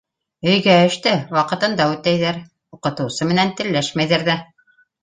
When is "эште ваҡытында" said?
0.85-1.87